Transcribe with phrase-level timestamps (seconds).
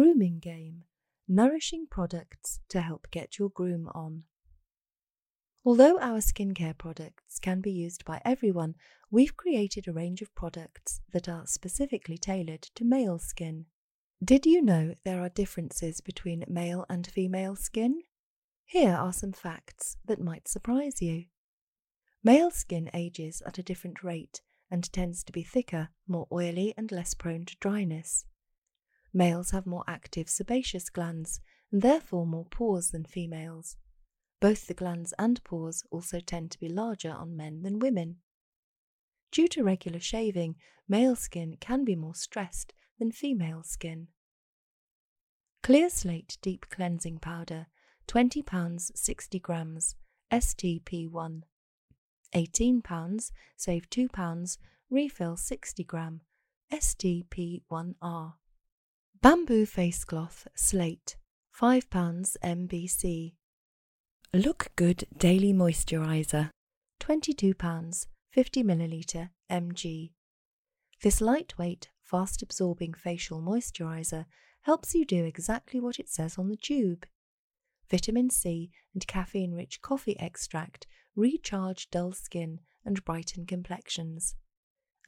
[0.00, 0.84] Grooming Game
[1.28, 4.22] Nourishing products to help get your groom on.
[5.62, 8.76] Although our skincare products can be used by everyone,
[9.10, 13.66] we've created a range of products that are specifically tailored to male skin.
[14.24, 18.00] Did you know there are differences between male and female skin?
[18.64, 21.26] Here are some facts that might surprise you.
[22.24, 24.40] Male skin ages at a different rate
[24.70, 28.24] and tends to be thicker, more oily, and less prone to dryness.
[29.12, 31.40] Males have more active sebaceous glands
[31.72, 33.76] and therefore more pores than females.
[34.40, 38.16] Both the glands and pores also tend to be larger on men than women.
[39.30, 40.56] Due to regular shaving,
[40.88, 44.08] male skin can be more stressed than female skin.
[45.62, 47.66] Clear Slate Deep Cleansing Powder
[48.06, 49.94] 20 pounds 60 grams
[50.32, 51.42] STP1
[52.32, 54.58] 18 pounds save 2 pounds
[54.88, 56.22] refill 60 gram
[56.72, 58.32] STP1R
[59.22, 61.16] Bamboo face cloth slate
[61.52, 63.34] 5 pounds MBC
[64.32, 66.48] Look Good Daily Moisturizer.
[67.00, 70.12] 22 pounds 50 milliliter mg
[71.02, 74.24] This lightweight fast absorbing facial moisturizer
[74.62, 77.04] helps you do exactly what it says on the tube.
[77.90, 84.34] Vitamin C, and caffeine rich coffee extract recharge dull skin and brighten complexions.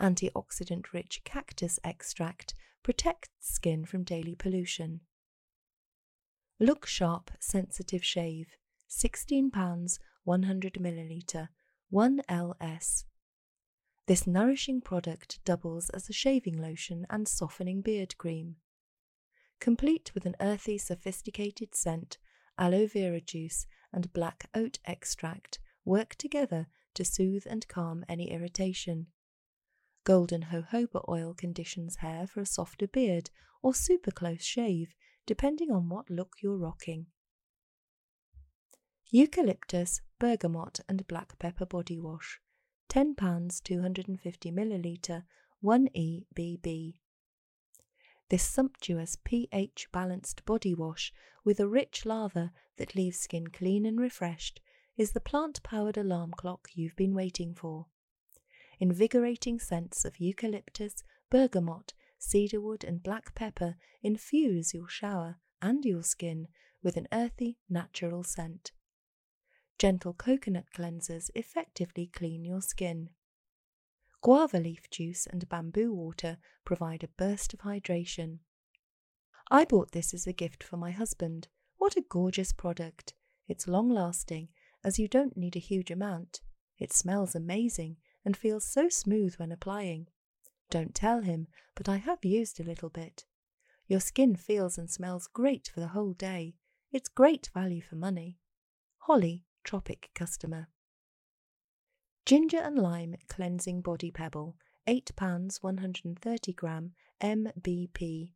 [0.00, 5.00] Antioxidant rich cactus extract protects skin from daily pollution.
[6.58, 8.56] Look Sharp Sensitive Shave
[8.88, 11.48] 16 pounds 100 milliliter
[11.90, 13.04] 1 LS.
[14.06, 18.56] This nourishing product doubles as a shaving lotion and softening beard cream.
[19.60, 22.18] Complete with an earthy, sophisticated scent
[22.58, 29.06] aloe vera juice, and black oat extract work together to soothe and calm any irritation.
[30.04, 33.30] Golden jojoba oil conditions hair for a softer beard
[33.62, 34.94] or super close shave,
[35.26, 37.06] depending on what look you're rocking.
[39.10, 42.40] Eucalyptus, bergamot, and black pepper body wash,
[42.88, 45.24] £10 250 milliliter,
[45.62, 46.94] 1EBB.
[48.28, 51.12] This sumptuous pH balanced body wash
[51.44, 54.60] with a rich lather that leaves skin clean and refreshed
[54.96, 57.86] is the plant powered alarm clock you've been waiting for.
[58.82, 66.48] Invigorating scents of eucalyptus, bergamot, cedarwood, and black pepper infuse your shower and your skin
[66.82, 68.72] with an earthy, natural scent.
[69.78, 73.10] Gentle coconut cleansers effectively clean your skin.
[74.20, 78.40] Guava leaf juice and bamboo water provide a burst of hydration.
[79.48, 81.46] I bought this as a gift for my husband.
[81.76, 83.14] What a gorgeous product!
[83.46, 84.48] It's long lasting,
[84.82, 86.40] as you don't need a huge amount.
[86.80, 90.08] It smells amazing and feels so smooth when applying.
[90.70, 93.24] Don't tell him, but I have used a little bit.
[93.86, 96.54] Your skin feels and smells great for the whole day.
[96.92, 98.38] It's great value for money.
[98.98, 100.68] Holly, Tropic customer.
[102.24, 104.56] Ginger and Lime Cleansing Body Pebble,
[104.88, 108.32] £8 130 gram MBP.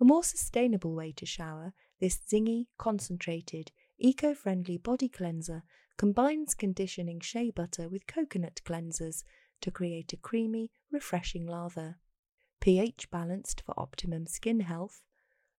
[0.00, 5.62] A more sustainable way to shower, this zingy, concentrated, eco friendly body cleanser
[6.00, 9.22] combines conditioning shea butter with coconut cleansers
[9.60, 11.98] to create a creamy, refreshing lather.
[12.58, 15.04] pH balanced for optimum skin health.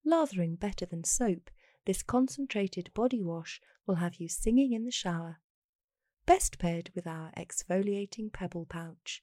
[0.03, 1.51] Lathering better than soap,
[1.85, 5.38] this concentrated body wash will have you singing in the shower
[6.25, 9.22] best paired with our exfoliating pebble pouch.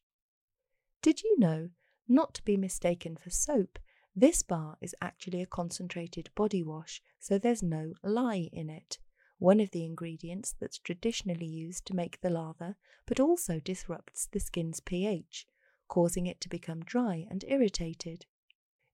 [1.03, 1.71] Did you know,
[2.07, 3.81] not to be mistaken for soap,
[4.15, 9.01] this bar is actually a concentrated body wash, so there's no lye in it,
[9.38, 12.76] one of the ingredients that's traditionally used to make the lather,
[13.06, 15.47] but also disrupts the skin's pH,
[15.88, 18.27] causing it to become dry and irritated.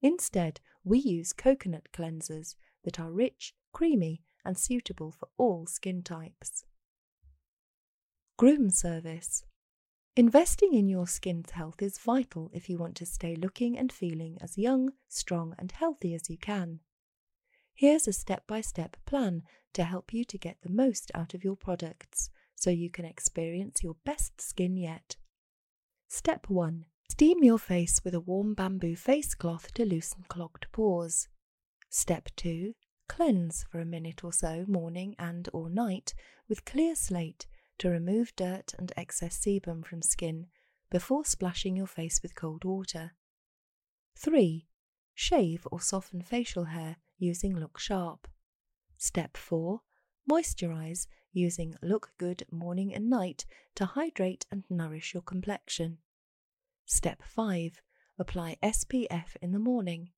[0.03, 6.65] Instead, we use coconut cleansers that are rich, creamy, and suitable for all skin types.
[8.37, 9.44] Groom Service
[10.16, 14.38] Investing in your skin's health is vital if you want to stay looking and feeling
[14.41, 16.80] as young, strong, and healthy as you can.
[17.76, 19.42] Here's a step by step plan
[19.72, 23.82] to help you to get the most out of your products so you can experience
[23.82, 25.16] your best skin yet.
[26.09, 31.28] Step 1 Steam your face with a warm bamboo face cloth to loosen clogged pores.
[31.91, 32.74] Step 2
[33.09, 36.15] Cleanse for a minute or so morning and or night
[36.48, 37.47] with clear slate
[37.78, 40.47] to remove dirt and excess sebum from skin
[40.91, 43.12] before splashing your face with cold water.
[44.16, 44.68] 3.
[45.12, 48.28] Shave or soften facial hair using Look Sharp.
[48.98, 49.80] Step 4.
[50.30, 55.98] Moisturize using Look Good morning and night to hydrate and nourish your complexion.
[56.84, 57.80] Step 5.
[58.18, 60.10] Apply SPF in the morning.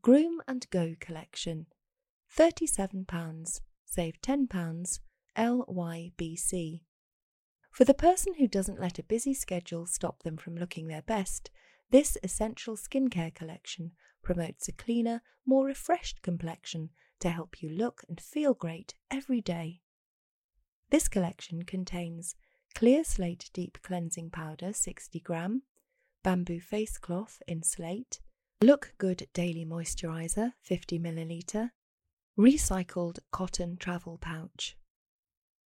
[0.00, 1.66] Groom and Go collection.
[2.36, 4.98] £37, save £10,
[5.36, 6.80] LYBC.
[7.70, 11.50] For the person who doesn't let a busy schedule stop them from looking their best,
[11.94, 18.20] this essential skincare collection promotes a cleaner, more refreshed complexion to help you look and
[18.20, 19.80] feel great every day.
[20.90, 22.34] This collection contains
[22.74, 25.62] Clear Slate Deep Cleansing Powder 60 gram,
[26.24, 28.18] Bamboo Face Cloth in slate,
[28.60, 31.70] Look Good Daily Moisturizer 50 milliliter,
[32.36, 34.76] Recycled Cotton Travel Pouch.